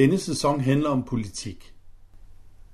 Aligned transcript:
Denne 0.00 0.18
sæson 0.18 0.60
handler 0.60 0.90
om 0.90 1.02
politik. 1.02 1.74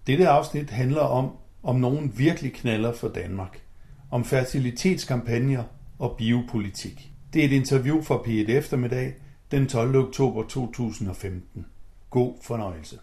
Dette 0.06 0.28
afsnit 0.28 0.70
handler 0.70 1.00
om, 1.00 1.30
om 1.62 1.76
nogen 1.76 2.12
virkelig 2.16 2.52
knaller 2.52 2.92
for 2.92 3.08
Danmark. 3.08 3.62
Om 4.10 4.24
fertilitetskampagner 4.24 5.64
og 5.98 6.14
biopolitik. 6.18 7.10
Det 7.32 7.40
er 7.40 7.46
et 7.46 7.52
interview 7.52 8.02
fra 8.02 8.16
P1 8.16 8.50
eftermiddag 8.50 9.14
den 9.50 9.68
12. 9.68 9.96
oktober 9.96 10.42
2015. 10.42 11.66
God 12.10 12.34
fornøjelse. 12.42 12.98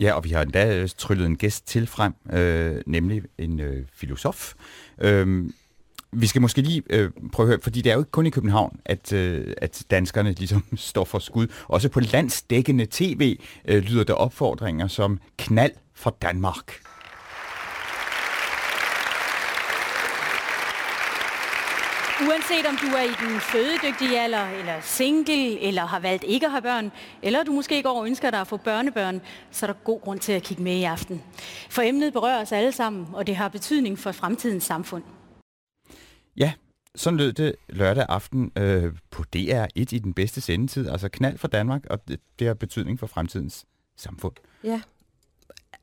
Ja, 0.00 0.12
og 0.12 0.24
vi 0.24 0.30
har 0.30 0.42
endda 0.42 0.78
øh, 0.78 0.88
tryllet 0.98 1.26
en 1.26 1.36
gæst 1.36 1.66
til 1.66 1.86
frem, 1.86 2.12
øh, 2.32 2.82
nemlig 2.86 3.22
en 3.38 3.60
øh, 3.60 3.86
filosof. 3.92 4.54
Øh, 4.98 5.50
vi 6.12 6.26
skal 6.26 6.40
måske 6.40 6.60
lige 6.60 6.82
øh, 6.90 7.10
prøve 7.32 7.44
at 7.44 7.48
høre, 7.48 7.58
fordi 7.62 7.80
det 7.80 7.90
er 7.90 7.94
jo 7.94 8.00
ikke 8.00 8.10
kun 8.10 8.26
i 8.26 8.30
København, 8.30 8.80
at, 8.84 9.12
øh, 9.12 9.54
at 9.56 9.84
danskerne 9.90 10.32
ligesom 10.32 10.64
står 10.76 11.04
for 11.04 11.18
skud. 11.18 11.46
Også 11.68 11.88
på 11.88 12.00
landsdækkende 12.00 12.86
tv 12.90 13.38
øh, 13.64 13.82
lyder 13.82 14.04
der 14.04 14.14
opfordringer 14.14 14.86
som 14.86 15.20
knald 15.38 15.72
for 15.94 16.16
Danmark. 16.22 16.80
Uanset 22.28 22.66
om 22.66 22.76
du 22.76 22.86
er 22.86 23.02
i 23.02 23.30
den 23.30 23.40
fødedygtige 23.40 24.20
alder, 24.20 24.48
eller 24.48 24.74
single, 24.82 25.60
eller 25.60 25.86
har 25.86 25.98
valgt 26.00 26.24
ikke 26.24 26.46
at 26.46 26.52
have 26.52 26.62
børn, 26.62 26.92
eller 27.22 27.42
du 27.42 27.52
måske 27.52 27.82
går 27.82 28.00
og 28.00 28.06
ønsker 28.06 28.30
dig 28.30 28.40
at 28.40 28.46
få 28.46 28.56
børnebørn, 28.56 29.20
så 29.50 29.66
er 29.66 29.72
der 29.72 29.78
god 29.84 30.00
grund 30.00 30.18
til 30.18 30.32
at 30.32 30.42
kigge 30.42 30.62
med 30.62 30.72
i 30.72 30.84
aften. 30.84 31.22
For 31.70 31.82
emnet 31.82 32.12
berører 32.12 32.42
os 32.42 32.52
alle 32.52 32.72
sammen, 32.72 33.06
og 33.12 33.26
det 33.26 33.36
har 33.36 33.48
betydning 33.48 33.98
for 33.98 34.12
fremtidens 34.12 34.64
samfund. 34.64 35.02
Ja, 36.38 36.52
sådan 36.94 37.16
lød 37.16 37.32
det 37.32 37.54
lørdag 37.68 38.06
aften 38.08 38.52
øh, 38.56 38.92
på 39.10 39.24
DR1 39.36 39.66
i 39.76 39.84
den 39.84 40.14
bedste 40.14 40.40
sendetid. 40.40 40.88
Altså 40.88 41.08
knald 41.08 41.38
for 41.38 41.48
Danmark, 41.48 41.86
og 41.90 42.08
det, 42.08 42.20
det 42.38 42.46
har 42.46 42.54
betydning 42.54 43.00
for 43.00 43.06
fremtidens 43.06 43.64
samfund. 43.96 44.32
Ja, 44.64 44.80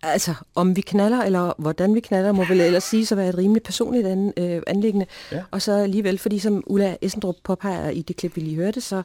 altså, 0.02 0.34
om 0.56 0.76
vi 0.76 0.82
knaller, 0.82 1.22
eller 1.22 1.54
hvordan 1.58 1.96
vi 1.96 2.00
knaller, 2.00 2.32
må 2.32 2.46
vel 2.46 2.62
ellers 2.62 2.84
sige, 2.84 3.06
så 3.06 3.16
være 3.16 3.30
et 3.30 3.38
rimelig 3.38 3.64
personligt 3.64 4.08
an, 4.08 4.34
øh, 4.38 4.62
anlæggende. 4.68 5.06
Ja. 5.32 5.44
Og 5.52 5.62
så 5.62 5.72
alligevel, 5.72 6.18
fordi 6.18 6.40
som 6.40 6.64
Ulla 6.68 6.98
Essendrup 7.02 7.36
påpeger 7.44 7.90
i 7.90 8.02
det 8.02 8.16
klip, 8.16 8.36
vi 8.36 8.42
lige 8.42 8.56
hørte, 8.56 8.82
så 8.82 9.04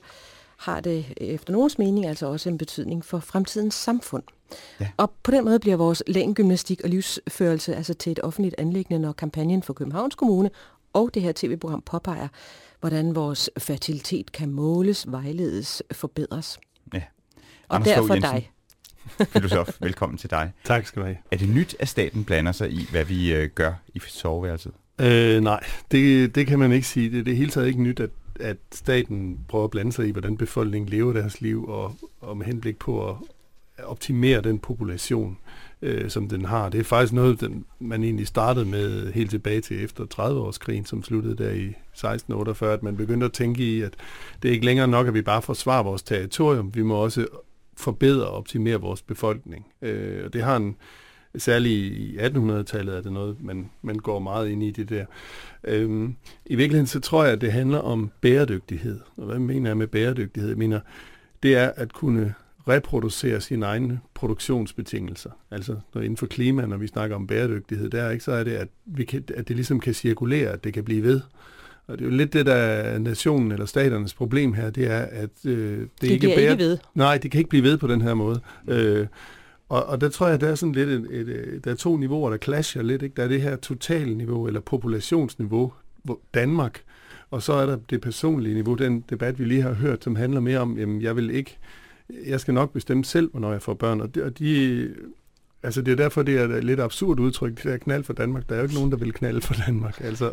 har 0.57 0.81
det 0.81 1.05
efter 1.17 1.53
nogens 1.53 1.79
mening 1.79 2.07
altså 2.07 2.27
også 2.27 2.49
en 2.49 2.59
betydning 2.59 3.05
for 3.05 3.19
fremtidens 3.19 3.75
samfund. 3.75 4.23
Ja. 4.81 4.89
Og 4.97 5.11
på 5.23 5.31
den 5.31 5.45
måde 5.45 5.59
bliver 5.59 5.77
vores 5.77 6.03
længdgymnastik 6.07 6.81
og 6.85 6.91
livsførelse 6.91 7.77
altså 7.77 7.95
til 7.95 8.13
et 8.13 8.21
offentligt 8.23 8.55
anlæggende, 8.59 8.99
når 8.99 9.13
kampagnen 9.13 9.63
for 9.63 9.73
Københavns 9.73 10.15
Kommune 10.15 10.51
og 10.93 11.11
det 11.15 11.23
her 11.23 11.33
tv-program 11.37 11.83
påpeger, 11.83 12.29
hvordan 12.81 13.15
vores 13.15 13.51
fertilitet 13.59 14.33
kan 14.33 14.51
måles, 14.51 15.07
vejledes, 15.09 15.83
forbedres. 15.93 16.61
Ja. 16.95 17.03
Og 17.69 17.77
Anders 17.77 17.95
derfor 17.95 18.15
dig. 18.15 18.51
Filosof, 19.33 19.69
velkommen 19.81 20.19
til 20.19 20.31
dig. 20.31 20.53
Tak 20.65 20.87
skal 20.87 21.03
du 21.03 21.07
have. 21.07 21.17
Er 21.31 21.37
det 21.37 21.49
nyt, 21.49 21.77
at 21.79 21.89
staten 21.89 22.25
blander 22.25 22.53
sig 22.53 22.73
i, 22.73 22.89
hvad 22.91 23.05
vi 23.05 23.35
øh, 23.35 23.49
gør 23.49 23.73
i 23.95 24.01
soveværelset? 24.09 24.73
Øh, 25.01 25.41
nej, 25.41 25.65
det, 25.91 26.35
det 26.35 26.47
kan 26.47 26.59
man 26.59 26.73
ikke 26.73 26.87
sige. 26.87 27.11
Det, 27.11 27.27
det 27.27 27.33
er 27.33 27.37
helt 27.37 27.53
taget 27.53 27.67
ikke 27.67 27.83
nyt, 27.83 28.01
at, 28.01 28.11
at 28.41 28.57
staten 28.73 29.41
prøver 29.49 29.65
at 29.65 29.71
blande 29.71 29.93
sig 29.93 30.09
i, 30.09 30.11
hvordan 30.11 30.37
befolkningen 30.37 30.89
lever 30.89 31.13
deres 31.13 31.41
liv, 31.41 31.69
og, 31.69 31.97
og 32.21 32.37
med 32.37 32.47
henblik 32.47 32.79
på 32.79 33.09
at 33.11 33.17
optimere 33.85 34.41
den 34.41 34.59
population, 34.59 35.39
øh, 35.83 36.11
som 36.11 36.29
den 36.29 36.45
har. 36.45 36.69
Det 36.69 36.81
er 36.81 36.85
faktisk 36.85 37.13
noget, 37.13 37.41
den, 37.41 37.65
man 37.79 38.05
egentlig 38.05 38.27
startede 38.27 38.65
med 38.65 39.13
helt 39.13 39.31
tilbage 39.31 39.61
til 39.61 39.85
efter 39.85 40.05
30-årskrigen, 40.15 40.85
som 40.85 41.03
sluttede 41.03 41.37
der 41.37 41.51
i 41.51 41.65
1648, 41.65 42.73
at 42.73 42.83
man 42.83 42.97
begyndte 42.97 43.27
at 43.27 43.33
tænke 43.33 43.63
i, 43.63 43.83
at 43.83 43.95
det 44.43 44.49
er 44.49 44.53
ikke 44.53 44.67
længere 44.67 44.89
nok, 44.89 45.07
at 45.07 45.15
vi 45.15 45.23
bare 45.23 45.43
forsvarer 45.43 45.83
vores 45.83 46.03
territorium. 46.03 46.75
Vi 46.75 46.83
må 46.83 46.95
også 46.95 47.27
forbedre 47.77 48.27
og 48.27 48.37
optimere 48.37 48.81
vores 48.81 49.03
befolkning. 49.03 49.67
Øh, 49.83 50.25
og 50.25 50.33
det 50.33 50.43
har 50.43 50.57
en, 50.57 50.77
særligt 51.37 51.93
i 51.93 52.19
1800-tallet 52.19 52.97
er 52.97 53.01
det 53.01 53.13
noget, 53.13 53.37
man, 53.41 53.71
man 53.83 53.97
går 53.97 54.19
meget 54.19 54.49
ind 54.49 54.63
i 54.63 54.71
det 54.71 54.89
der. 54.89 55.05
Øhm, 55.65 56.17
I 56.47 56.55
virkeligheden 56.55 56.87
så 56.87 57.01
tror 57.01 57.25
jeg, 57.25 57.33
at 57.33 57.41
det 57.41 57.53
handler 57.53 57.79
om 57.79 58.11
bæredygtighed. 58.21 59.01
Og 59.17 59.27
hvad 59.27 59.39
mener 59.39 59.71
jeg 59.71 59.77
med 59.77 59.87
bæredygtighed? 59.87 60.49
Jeg 60.49 60.59
mener, 60.59 60.81
det 61.43 61.55
er 61.55 61.73
at 61.77 61.93
kunne 61.93 62.35
reproducere 62.71 63.41
sine 63.41 63.67
egne 63.67 64.01
produktionsbetingelser. 64.15 65.31
Altså 65.51 65.77
når 65.95 66.03
inden 66.03 66.17
for 66.17 66.27
klima, 66.27 66.67
når 66.67 66.77
vi 66.77 66.87
snakker 66.87 67.17
om 67.17 67.27
bæredygtighed, 67.27 67.91
der 67.91 68.11
ikke, 68.11 68.25
så 68.25 68.33
er 68.33 68.45
det, 68.45 68.53
at, 68.53 68.69
vi 68.85 69.05
kan, 69.05 69.25
at 69.35 69.49
det 69.49 69.57
ligesom 69.57 69.81
kan 69.81 69.95
cirkulere, 69.95 70.51
at 70.51 70.65
det 70.65 70.75
kan 70.75 70.85
blive 70.85 71.03
ved. 71.03 71.21
Og 71.87 71.99
det 71.99 72.05
er 72.05 72.11
jo 72.11 72.17
lidt 72.17 72.33
det, 72.33 72.47
der 72.47 72.55
er 72.55 72.99
nationen 72.99 73.53
eller 73.53 73.67
staternes 73.67 74.15
problem 74.15 74.53
her, 74.53 74.71
det 74.71 74.91
er, 74.91 75.01
at 75.01 75.31
øh, 75.45 75.79
det, 75.79 75.89
det 76.01 76.11
ikke 76.11 76.33
er 76.33 76.37
bære... 76.37 76.51
ikke 76.53 76.65
ved. 76.65 76.79
Nej, 76.95 77.19
det 77.19 77.31
kan 77.31 77.39
ikke 77.39 77.51
blive 77.51 77.63
ved 77.63 77.79
på 77.79 77.87
den 77.87 78.01
her 78.01 78.15
måde. 78.15 78.41
Øh, 78.69 79.07
og, 79.69 79.87
og 79.87 80.01
der 80.01 80.09
tror 80.09 80.29
jeg, 80.29 80.41
der 80.41 80.49
er 80.49 80.55
sådan 80.55 80.73
lidt 80.73 80.89
et, 80.89 81.07
et, 81.11 81.29
et, 81.29 81.65
der 81.65 81.71
er 81.71 81.75
to 81.75 81.97
niveauer, 81.97 82.31
der 82.31 82.37
clasher 82.37 82.83
lidt. 82.83 83.03
Ikke? 83.03 83.15
Der 83.17 83.23
er 83.23 83.29
det 83.29 83.43
her 83.43 83.57
totalniveau 83.57 84.47
eller 84.47 84.61
populationsniveau, 84.61 85.73
hvor 86.03 86.21
Danmark, 86.35 86.83
og 87.31 87.43
så 87.43 87.53
er 87.53 87.67
der 87.67 87.77
det 87.91 88.01
personlige 88.01 88.55
niveau, 88.55 88.75
den 88.75 89.05
debat, 89.11 89.39
vi 89.39 89.45
lige 89.45 89.63
har 89.63 89.73
hørt, 89.73 90.05
som 90.05 90.17
handler 90.17 90.41
mere 90.41 90.59
om, 90.59 90.79
jamen, 90.79 91.03
jeg 91.03 91.17
vil 91.17 91.31
ikke, 91.31 91.59
jeg 92.27 92.41
skal 92.41 92.55
nok 92.55 92.73
bestemme 92.73 93.05
selv, 93.05 93.31
hvornår 93.31 93.53
jeg 93.53 93.63
får 93.63 93.75
børn. 93.75 94.01
Og 94.01 94.15
de, 94.15 94.25
og 94.25 94.39
de 94.39 94.89
Altså 95.63 95.83
det 95.83 95.93
er 95.93 95.97
derfor, 95.97 96.23
det 96.23 96.41
er 96.41 96.45
et 96.45 96.65
lidt 96.65 96.81
absurd 96.81 97.21
udtryk, 97.21 97.63
det 97.63 97.73
er 97.73 97.77
knald 97.77 98.05
for 98.05 98.13
Danmark. 98.13 98.49
Der 98.49 98.55
er 98.55 98.59
jo 98.59 98.63
ikke 98.63 98.75
nogen, 98.75 98.91
der 98.91 98.97
vil 98.97 99.13
knalde 99.13 99.41
for 99.41 99.55
Danmark. 99.67 100.01
Altså, 100.01 100.31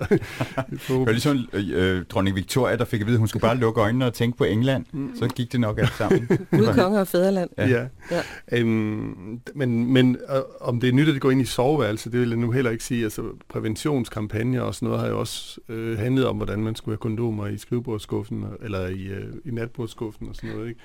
det 0.69 0.89
var 0.89 1.11
ligesom 1.11 1.37
øh, 1.53 2.05
dronning 2.05 2.35
Victoria, 2.35 2.75
der 2.75 2.85
fik 2.85 3.01
at 3.01 3.07
vide, 3.07 3.15
at 3.15 3.19
hun 3.19 3.27
skulle 3.27 3.41
bare 3.41 3.57
lukke 3.57 3.81
øjnene 3.81 4.05
og 4.05 4.13
tænke 4.13 4.37
på 4.37 4.43
England. 4.43 4.85
Mm. 4.91 5.11
Så 5.15 5.27
gik 5.27 5.51
det 5.51 5.59
nok 5.59 5.79
alt 5.79 5.93
sammen. 5.97 6.27
Gud, 6.51 6.73
konge 6.73 6.99
og 6.99 7.07
fædreland. 7.07 7.49
Ja. 7.57 7.67
ja. 7.67 7.87
ja. 8.11 8.21
Øhm, 8.51 9.41
men 9.55 9.93
men 9.93 10.17
øh, 10.35 10.41
om 10.61 10.79
det 10.79 10.89
er 10.89 10.93
nyt, 10.93 11.07
at 11.07 11.13
det 11.13 11.21
går 11.21 11.31
ind 11.31 11.41
i 11.41 11.45
soveværelse, 11.45 12.11
det 12.11 12.19
vil 12.19 12.29
jeg 12.29 12.37
nu 12.37 12.51
heller 12.51 12.71
ikke 12.71 12.83
sige. 12.83 13.03
Altså 13.03 13.23
præventionskampagner 13.49 14.61
og 14.61 14.75
sådan 14.75 14.87
noget 14.87 15.01
har 15.01 15.09
jo 15.09 15.19
også 15.19 15.59
øh, 15.69 15.97
handlet 15.99 16.27
om, 16.27 16.35
hvordan 16.35 16.63
man 16.63 16.75
skulle 16.75 16.93
have 16.93 16.99
kondomer 16.99 17.47
i 17.47 17.57
skrivebordsskuffen, 17.57 18.45
eller 18.61 18.87
i, 18.87 19.03
øh, 19.03 19.33
i 19.45 19.51
natbordsskuffen 19.51 20.29
og 20.29 20.35
sådan 20.35 20.49
noget. 20.49 20.67
Ikke? 20.67 20.79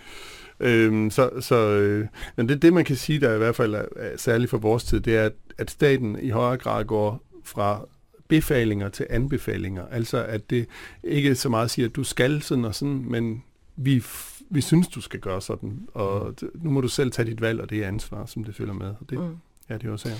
Øhm, 0.62 1.10
så 1.10 1.30
så 1.40 1.56
øh, 1.56 2.06
men 2.36 2.48
det, 2.48 2.62
det, 2.62 2.72
man 2.72 2.84
kan 2.84 2.96
sige, 2.96 3.20
der 3.20 3.34
i 3.34 3.38
hvert 3.38 3.56
fald 3.56 3.74
er, 3.74 3.84
er 3.96 4.16
særligt 4.16 4.50
for 4.50 4.58
vores 4.58 4.84
tid, 4.84 5.00
det 5.00 5.16
er, 5.16 5.24
at, 5.24 5.32
at 5.58 5.70
staten 5.70 6.18
i 6.22 6.28
højere 6.28 6.56
grad 6.56 6.84
går 6.84 7.22
fra 7.44 7.86
befalinger 8.28 8.88
til 8.88 9.06
anbefalinger. 9.10 9.86
Altså 9.90 10.24
at 10.24 10.50
det 10.50 10.66
ikke 11.04 11.34
så 11.34 11.48
meget 11.48 11.70
siger, 11.70 11.88
at 11.88 11.96
du 11.96 12.04
skal 12.04 12.42
sådan 12.42 12.64
og 12.64 12.74
sådan, 12.74 13.04
men 13.08 13.42
vi, 13.76 14.04
vi 14.50 14.60
synes, 14.60 14.88
du 14.88 15.00
skal 15.00 15.20
gøre 15.20 15.42
sådan, 15.42 15.88
og 15.94 16.34
nu 16.54 16.70
må 16.70 16.80
du 16.80 16.88
selv 16.88 17.10
tage 17.10 17.30
dit 17.30 17.40
valg, 17.40 17.60
og 17.60 17.70
det 17.70 17.84
er 17.84 17.88
ansvar, 17.88 18.26
som 18.26 18.44
det 18.44 18.54
følger 18.54 18.74
med. 18.74 18.86
Og 18.86 19.10
det, 19.10 19.18
mm. 19.18 19.36
Ja, 19.70 19.74
det 19.74 19.88
er 19.88 19.92
også 19.92 20.08
her. 20.08 20.16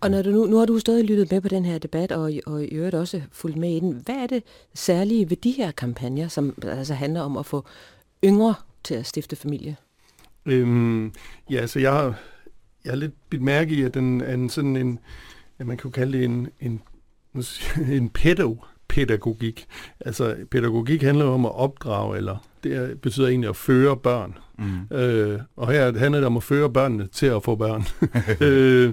Og 0.00 0.10
når 0.10 0.22
du 0.22 0.30
nu, 0.30 0.46
nu 0.46 0.56
har 0.56 0.66
du 0.66 0.78
stadig 0.78 1.04
lyttet 1.04 1.30
med 1.30 1.40
på 1.40 1.48
den 1.48 1.64
her 1.64 1.78
debat, 1.78 2.12
og, 2.12 2.32
og 2.46 2.64
i 2.64 2.68
øvrigt 2.68 2.94
også 2.94 3.22
fulgt 3.32 3.56
med 3.56 3.76
i 3.76 3.80
den. 3.80 3.92
Hvad 4.04 4.14
er 4.14 4.26
det 4.26 4.42
særlige 4.74 5.30
ved 5.30 5.36
de 5.36 5.50
her 5.50 5.70
kampagner, 5.70 6.28
som 6.28 6.54
altså 6.62 6.94
handler 6.94 7.20
om 7.20 7.36
at 7.36 7.46
få 7.46 7.64
yngre 8.24 8.54
til 8.84 8.94
at 8.94 9.06
stifte 9.06 9.36
familie? 9.36 9.76
Øhm, 10.46 11.12
ja, 11.50 11.66
så 11.66 11.78
jeg 11.78 11.92
har, 11.92 12.14
jeg 12.84 12.92
har 12.92 12.96
lidt 12.96 13.14
bidt 13.30 13.42
mærke 13.42 13.74
i, 13.74 13.82
at 13.82 13.94
den 13.94 14.20
er 14.20 14.34
en 14.34 14.50
sådan 14.50 14.76
en, 14.76 14.98
ja, 15.58 15.64
man 15.64 15.76
kan 15.76 15.84
jo 15.84 15.90
kalde 15.90 16.18
det 16.18 16.24
en, 16.24 16.48
en, 16.60 16.82
en 17.92 18.08
pedo, 18.08 18.64
pædagogik. 18.88 19.66
Altså, 20.00 20.36
pædagogik 20.50 21.02
handler 21.02 21.24
om 21.24 21.46
at 21.46 21.54
opdrage, 21.54 22.16
eller 22.16 22.46
det 22.64 23.00
betyder 23.00 23.28
egentlig 23.28 23.50
at 23.50 23.56
føre 23.56 23.96
børn. 23.96 24.38
Mm. 24.58 24.96
Øh, 24.96 25.40
og 25.56 25.72
her 25.72 25.98
handler 25.98 26.20
det 26.20 26.26
om 26.26 26.36
at 26.36 26.42
føre 26.42 26.72
børnene 26.72 27.06
til 27.06 27.26
at 27.26 27.42
få 27.42 27.56
børn. 27.56 27.84
øh, 28.46 28.92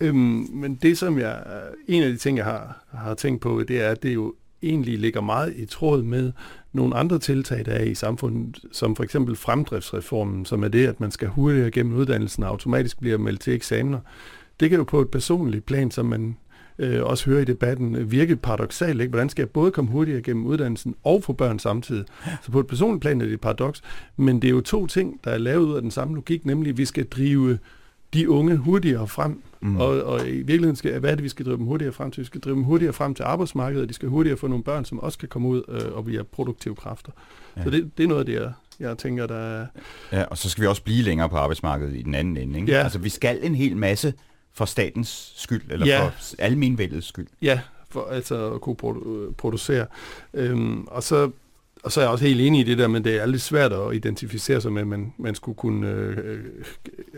øhm, 0.00 0.46
men 0.52 0.74
det, 0.74 0.98
som 0.98 1.18
jeg, 1.18 1.42
en 1.88 2.02
af 2.02 2.10
de 2.10 2.16
ting, 2.16 2.36
jeg 2.38 2.44
har, 2.44 2.84
har 2.92 3.14
tænkt 3.14 3.40
på, 3.42 3.62
det 3.68 3.82
er, 3.82 3.88
at 3.88 4.02
det 4.02 4.14
jo 4.14 4.34
egentlig 4.64 4.98
ligger 4.98 5.20
meget 5.20 5.52
i 5.56 5.66
tråd 5.66 6.02
med 6.02 6.32
nogle 6.72 6.96
andre 6.96 7.18
tiltag, 7.18 7.64
der 7.64 7.72
er 7.72 7.84
i 7.84 7.94
samfundet, 7.94 8.60
som 8.72 8.96
for 8.96 9.04
eksempel 9.04 9.36
fremdriftsreformen, 9.36 10.44
som 10.44 10.64
er 10.64 10.68
det, 10.68 10.86
at 10.86 11.00
man 11.00 11.10
skal 11.10 11.28
hurtigere 11.28 11.70
gennem 11.70 11.94
uddannelsen 11.94 12.42
og 12.42 12.48
automatisk 12.48 13.00
bliver 13.00 13.18
meldt 13.18 13.40
til 13.40 13.52
eksamener. 13.52 13.98
Det 14.60 14.70
kan 14.70 14.78
jo 14.78 14.84
på 14.84 15.00
et 15.00 15.08
personligt 15.08 15.66
plan, 15.66 15.90
som 15.90 16.06
man 16.06 16.36
øh, 16.78 17.02
også 17.02 17.30
hører 17.30 17.40
i 17.40 17.44
debatten, 17.44 18.10
virke 18.10 18.36
paradoxalt. 18.36 19.00
Ikke? 19.00 19.10
Hvordan 19.10 19.28
skal 19.28 19.42
jeg 19.42 19.50
både 19.50 19.70
komme 19.70 19.90
hurtigere 19.90 20.22
gennem 20.22 20.46
uddannelsen 20.46 20.94
og 21.04 21.22
få 21.22 21.32
børn 21.32 21.58
samtidig? 21.58 22.04
Så 22.42 22.50
på 22.52 22.60
et 22.60 22.66
personligt 22.66 23.00
plan 23.00 23.20
er 23.20 23.24
det 23.24 23.34
et 23.34 23.40
paradoks, 23.40 23.82
men 24.16 24.42
det 24.42 24.48
er 24.48 24.52
jo 24.52 24.60
to 24.60 24.86
ting, 24.86 25.20
der 25.24 25.30
er 25.30 25.38
lavet 25.38 25.64
ud 25.64 25.74
af 25.74 25.82
den 25.82 25.90
samme 25.90 26.14
logik, 26.14 26.46
nemlig 26.46 26.70
at 26.70 26.78
vi 26.78 26.84
skal 26.84 27.04
drive 27.04 27.58
de 28.14 28.30
unge 28.30 28.56
hurtigere 28.56 29.08
frem. 29.08 29.42
Mm. 29.60 29.76
Og, 29.76 30.02
og 30.02 30.28
i 30.28 30.32
virkeligheden, 30.32 30.76
skal, 30.76 30.98
hvad 30.98 31.10
er 31.10 31.14
det, 31.14 31.24
vi 31.24 31.28
skal 31.28 31.46
drive 31.46 31.56
dem 31.56 31.64
hurtigere 31.64 31.92
frem 31.92 32.10
til? 32.10 32.20
Vi 32.20 32.26
skal 32.26 32.40
drive 32.40 32.56
dem 32.56 32.62
hurtigere 32.62 32.92
frem 32.92 33.14
til 33.14 33.22
arbejdsmarkedet, 33.22 33.82
og 33.82 33.88
de 33.88 33.94
skal 33.94 34.08
hurtigere 34.08 34.38
få 34.38 34.46
nogle 34.46 34.64
børn, 34.64 34.84
som 34.84 35.00
også 35.00 35.18
kan 35.18 35.28
komme 35.28 35.48
ud 35.48 35.62
øh, 35.68 35.92
og 35.92 36.04
blive 36.04 36.24
produktive 36.24 36.74
kræfter. 36.74 37.12
Ja. 37.56 37.64
Så 37.64 37.70
det, 37.70 37.90
det 37.98 38.04
er 38.04 38.08
noget 38.08 38.20
af 38.20 38.26
det, 38.26 38.34
jeg, 38.34 38.52
jeg 38.80 38.98
tænker, 38.98 39.26
der 39.26 39.36
er... 39.36 39.66
Ja, 40.12 40.22
og 40.22 40.38
så 40.38 40.50
skal 40.50 40.62
vi 40.62 40.66
også 40.66 40.82
blive 40.82 41.02
længere 41.02 41.28
på 41.28 41.36
arbejdsmarkedet 41.36 41.96
i 41.96 42.02
den 42.02 42.14
anden 42.14 42.36
ende. 42.36 42.60
Ikke? 42.60 42.72
Ja. 42.72 42.82
Altså, 42.82 42.98
vi 42.98 43.08
skal 43.08 43.38
en 43.42 43.54
hel 43.54 43.76
masse 43.76 44.14
for 44.52 44.64
statens 44.64 45.32
skyld, 45.36 45.62
eller 45.70 45.86
ja. 45.86 46.04
for 46.04 46.12
almenvældets 46.38 47.06
skyld. 47.06 47.26
Ja, 47.42 47.60
for 47.90 48.08
altså 48.10 48.52
at 48.54 48.60
kunne 48.60 48.76
produ- 48.82 49.32
producere. 49.32 49.86
Øhm, 50.34 50.84
og 50.84 51.02
så 51.02 51.30
og 51.84 51.92
så 51.92 52.00
er 52.00 52.04
jeg 52.04 52.12
også 52.12 52.24
helt 52.24 52.40
enig 52.40 52.60
i 52.60 52.64
det 52.64 52.78
der, 52.78 52.88
men 52.88 53.04
det 53.04 53.22
er 53.22 53.26
lidt 53.26 53.42
svært 53.42 53.72
at 53.72 53.94
identificere 53.94 54.60
sig 54.60 54.72
med, 54.72 54.82
at 54.82 54.88
man, 54.88 55.12
man 55.18 55.34
skulle 55.34 55.56
kunne... 55.56 55.88
Øh, 55.88 56.18
øh, 56.24 56.44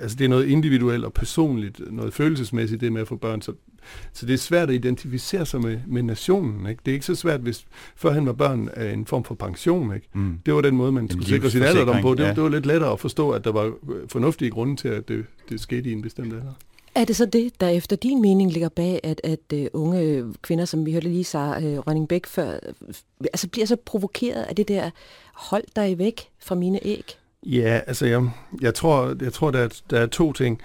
altså 0.01 0.17
det 0.17 0.25
er 0.25 0.29
noget 0.29 0.47
individuelt 0.47 1.05
og 1.05 1.13
personligt, 1.13 1.81
noget 1.93 2.15
følelsesmæssigt, 2.15 2.81
det 2.81 2.93
med 2.93 3.01
at 3.01 3.09
få 3.09 3.17
børn, 3.17 3.43
så, 3.43 3.53
så 4.13 4.27
det 4.27 4.35
er 4.35 4.39
svært 4.39 4.69
at 4.69 4.75
identificere 4.75 5.47
sig 5.47 5.61
med, 5.61 5.79
med 5.87 6.03
nationen. 6.03 6.67
Ikke? 6.67 6.81
Det 6.87 6.93
er 6.93 6.95
ikke 6.95 7.07
så 7.07 7.15
svært, 7.15 7.41
hvis 7.41 7.65
førhen 7.97 8.27
var 8.27 8.33
børn 8.33 8.69
af 8.77 8.93
en 8.93 9.07
form 9.07 9.25
for 9.25 9.35
pension. 9.35 9.95
Ikke? 9.95 10.09
Mm. 10.13 10.39
Det 10.47 10.55
var 10.55 10.61
den 10.61 10.77
måde, 10.77 10.93
man 10.93 11.03
en 11.03 11.11
skulle 11.11 11.27
sikre 11.27 11.51
sin 11.51 11.63
alderdom 11.63 12.03
på. 12.03 12.15
Det, 12.15 12.25
ja. 12.25 12.31
det 12.35 12.43
var 12.43 12.49
lidt 12.49 12.67
lettere 12.67 12.93
at 12.93 13.01
forstå, 13.01 13.31
at 13.31 13.45
der 13.45 13.53
var 13.53 13.73
fornuftige 14.09 14.51
grunde 14.51 14.77
til, 14.77 14.89
at 14.89 15.09
det, 15.09 15.25
det 15.49 15.61
skete 15.61 15.91
i 15.91 15.93
en 15.93 16.03
bestemt 16.03 16.33
alder. 16.33 16.53
Er 16.95 17.05
det 17.05 17.17
så 17.17 17.27
det, 17.27 17.61
der 17.61 17.69
efter 17.69 17.97
din 17.97 18.23
mening 18.23 18.53
ligger 18.53 18.69
bag, 18.69 19.01
at, 19.03 19.21
at 19.25 19.53
uh, 19.55 19.67
unge 19.73 20.25
kvinder, 20.43 20.65
som 20.65 20.87
vi 20.87 20.93
hørte 20.93 21.09
lige 21.09 21.25
sige, 21.25 21.79
uh, 21.79 21.87
Running 21.87 22.09
Bæk 22.09 22.27
før, 22.27 22.59
altså 23.21 23.49
bliver 23.49 23.67
så 23.67 23.77
provokeret 23.77 24.43
af 24.43 24.57
det 24.57 24.69
der, 24.69 24.91
hold 25.35 25.65
dig 25.77 25.99
væk 25.99 26.29
fra 26.39 26.55
mine 26.55 26.87
æg? 26.87 27.19
Ja, 27.47 27.81
altså 27.87 28.07
jeg, 28.07 28.31
jeg 28.61 28.75
tror, 28.75 29.15
jeg 29.21 29.33
tror 29.33 29.51
der, 29.51 29.59
er, 29.59 29.81
der 29.91 30.01
er 30.01 30.07
to 30.07 30.33
ting. 30.33 30.61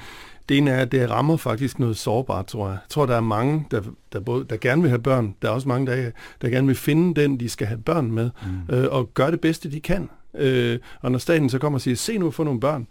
Det 0.50 0.57
ene 0.57 0.72
er, 0.72 0.81
at 0.81 0.92
det 0.92 1.10
rammer 1.10 1.38
faktisk 1.38 1.80
noget 1.80 1.98
sårbart, 1.98 2.48
tror 2.48 2.68
jeg. 2.68 2.74
Jeg 2.74 2.89
tror, 2.89 3.06
der 3.06 3.16
er 3.16 3.22
mange, 3.22 3.66
der, 3.72 3.81
der, 4.13 4.19
både, 4.19 4.45
der 4.50 4.57
gerne 4.57 4.81
vil 4.81 4.89
have 4.89 5.01
børn. 5.01 5.36
Der 5.42 5.48
er 5.48 5.51
også 5.51 5.68
mange, 5.68 5.92
der, 5.92 6.12
der 6.42 6.50
gerne 6.50 6.68
vil 6.68 6.75
finde 6.75 7.22
den, 7.22 7.39
de 7.39 7.50
skal 7.50 7.68
have 7.68 7.81
børn 7.81 8.12
med, 8.12 8.30
mm. 8.69 8.75
øh, 8.75 8.88
og 8.92 9.13
gøre 9.13 9.31
det 9.31 9.42
bedste, 9.42 9.72
de 9.72 9.80
kan. 9.80 10.10
Øh, 10.36 10.80
og 11.01 11.12
når 11.12 11.19
staten 11.19 11.50
så 11.50 11.60
kommer 11.60 11.78
og 11.78 11.81
siger, 11.81 11.95
se 11.95 12.18
nu, 12.18 12.31
få 12.31 12.44
nogle 12.44 12.60
børn, 12.60 12.88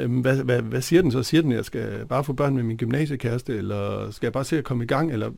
Øhm, 0.00 0.20
hvad, 0.20 0.36
hvad, 0.36 0.62
hvad 0.62 0.80
siger 0.80 1.02
den 1.02 1.12
så? 1.12 1.22
Siger 1.22 1.42
den, 1.42 1.52
at 1.52 1.56
jeg 1.56 1.64
skal 1.64 2.06
bare 2.08 2.24
få 2.24 2.32
børn 2.32 2.54
med 2.54 2.62
min 2.62 2.76
gymnasiekæreste, 2.76 3.56
eller 3.56 4.10
skal 4.10 4.26
jeg 4.26 4.32
bare 4.32 4.44
se 4.44 4.58
at 4.58 4.64
komme 4.64 4.84
i 4.84 4.86
gang? 4.86 5.12
Eller, 5.12 5.30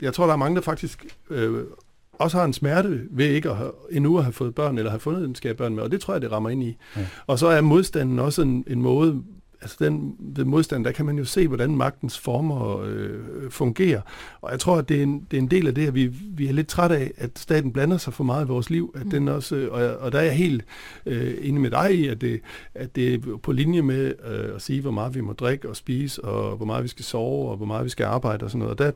jeg 0.00 0.14
tror, 0.14 0.26
der 0.26 0.32
er 0.32 0.36
mange, 0.36 0.56
der 0.56 0.62
faktisk 0.62 1.06
øh, 1.30 1.64
også 2.12 2.38
har 2.38 2.44
en 2.44 2.52
smerte 2.52 3.00
ved 3.10 3.26
ikke 3.26 3.50
at 3.50 3.56
have, 3.56 3.72
endnu 3.90 4.18
at 4.18 4.24
have 4.24 4.32
fået 4.32 4.54
børn, 4.54 4.78
eller 4.78 4.90
have 4.90 5.00
fundet 5.00 5.24
en 5.24 5.34
skal 5.34 5.54
børn 5.54 5.74
med, 5.74 5.82
og 5.82 5.90
det 5.90 6.00
tror 6.00 6.14
jeg, 6.14 6.22
det 6.22 6.32
rammer 6.32 6.50
ind 6.50 6.62
i. 6.62 6.76
Ja. 6.96 7.06
Og 7.26 7.38
så 7.38 7.46
er 7.46 7.60
modstanden 7.60 8.18
også 8.18 8.42
en, 8.42 8.64
en 8.66 8.82
måde, 8.82 9.22
altså 9.62 9.76
den 9.80 10.16
ved 10.18 10.44
modstand, 10.44 10.84
der 10.84 10.92
kan 10.92 11.06
man 11.06 11.18
jo 11.18 11.24
se, 11.24 11.48
hvordan 11.48 11.76
magtens 11.76 12.18
former 12.18 12.80
øh, 12.80 13.50
fungerer. 13.50 14.00
Og 14.40 14.50
jeg 14.50 14.60
tror, 14.60 14.76
at 14.76 14.88
det 14.88 14.98
er, 14.98 15.02
en, 15.02 15.26
det 15.30 15.36
er 15.36 15.42
en 15.42 15.50
del 15.50 15.66
af 15.66 15.74
det, 15.74 15.86
at 15.86 15.94
vi, 15.94 16.06
vi 16.06 16.48
er 16.48 16.52
lidt 16.52 16.68
træt 16.68 16.90
af, 16.90 17.10
at 17.16 17.38
staten 17.38 17.72
blander 17.72 17.96
sig 17.96 18.12
for 18.12 18.24
meget 18.24 18.44
i 18.44 18.48
vores 18.48 18.70
liv. 18.70 18.92
At 18.94 19.04
mm. 19.04 19.10
den 19.10 19.28
også, 19.28 19.56
øh, 19.56 19.72
og, 19.72 19.96
og 19.96 20.12
der 20.12 20.18
er 20.18 20.24
jeg 20.24 20.36
helt 20.36 20.64
øh, 21.06 21.34
enig 21.40 21.60
med 21.60 21.70
dig 21.70 21.94
i, 21.94 22.08
at 22.08 22.20
det, 22.20 22.40
at 22.74 22.96
det 22.96 23.14
er 23.14 23.36
på 23.42 23.52
linje 23.52 23.82
med 23.82 24.14
øh, 24.26 24.54
at 24.54 24.62
sige, 24.62 24.80
hvor 24.80 24.90
meget 24.90 25.14
vi 25.14 25.20
må 25.20 25.32
drikke 25.32 25.68
og 25.68 25.76
spise, 25.76 26.24
og 26.24 26.56
hvor 26.56 26.66
meget 26.66 26.82
vi 26.82 26.88
skal 26.88 27.04
sove, 27.04 27.50
og 27.50 27.56
hvor 27.56 27.66
meget 27.66 27.84
vi 27.84 27.90
skal 27.90 28.04
arbejde 28.04 28.44
og 28.44 28.50
sådan 28.50 28.58
noget. 28.58 28.72
Og 28.72 28.78
der, 28.78 28.92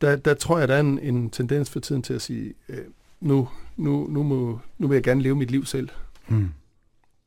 der, 0.00 0.16
der 0.16 0.34
tror 0.34 0.58
jeg, 0.58 0.68
der 0.68 0.74
er 0.74 0.80
en, 0.80 0.98
en 0.98 1.30
tendens 1.30 1.70
for 1.70 1.80
tiden 1.80 2.02
til 2.02 2.14
at 2.14 2.22
sige, 2.22 2.54
øh, 2.68 2.78
nu, 3.20 3.48
nu, 3.76 4.06
nu, 4.10 4.22
må, 4.22 4.58
nu 4.78 4.88
vil 4.88 4.96
jeg 4.96 5.02
gerne 5.02 5.22
leve 5.22 5.36
mit 5.36 5.50
liv 5.50 5.64
selv. 5.64 5.88
Mm. 6.28 6.48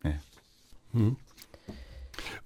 Ja. 0.05 0.13
Mm. 0.91 1.15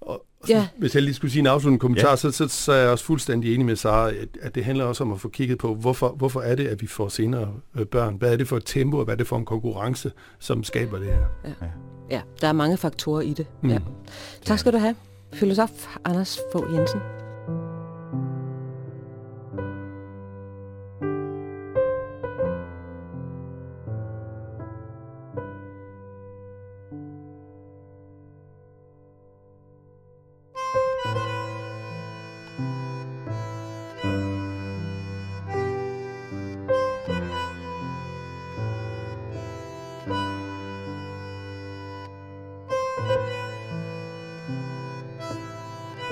Og, 0.00 0.24
ja. 0.48 0.68
Hvis 0.78 0.94
jeg 0.94 1.02
lige 1.02 1.14
skulle 1.14 1.30
sige 1.30 1.40
en 1.40 1.46
afsluttende 1.46 1.80
kommentar, 1.80 2.10
ja. 2.10 2.16
så, 2.16 2.30
så, 2.30 2.48
så 2.48 2.72
er 2.72 2.76
jeg 2.76 2.90
også 2.90 3.04
fuldstændig 3.04 3.54
enig 3.54 3.66
med 3.66 3.76
Sara, 3.76 4.10
at, 4.10 4.28
at 4.40 4.54
det 4.54 4.64
handler 4.64 4.84
også 4.84 5.04
om 5.04 5.12
at 5.12 5.20
få 5.20 5.28
kigget 5.28 5.58
på, 5.58 5.74
hvorfor, 5.74 6.08
hvorfor 6.08 6.40
er 6.40 6.54
det, 6.54 6.66
at 6.66 6.82
vi 6.82 6.86
får 6.86 7.08
senere 7.08 7.54
øh, 7.74 7.86
børn? 7.86 8.16
Hvad 8.16 8.32
er 8.32 8.36
det 8.36 8.48
for 8.48 8.56
et 8.56 8.62
tempo, 8.66 8.98
og 8.98 9.04
hvad 9.04 9.14
er 9.14 9.18
det 9.18 9.26
for 9.26 9.36
en 9.36 9.44
konkurrence, 9.44 10.12
som 10.38 10.64
skaber 10.64 10.98
det 10.98 11.06
her? 11.06 11.26
Ja, 11.44 11.66
ja 12.10 12.20
der 12.40 12.48
er 12.48 12.52
mange 12.52 12.76
faktorer 12.76 13.20
i 13.20 13.32
det. 13.32 13.46
Mm. 13.62 13.70
Ja. 13.70 13.78
Tak 14.44 14.58
skal 14.58 14.72
du 14.72 14.78
have, 14.78 14.96
filosof 15.32 15.70
Anders 16.04 16.38
Fogh 16.52 16.74
Jensen. 16.74 17.23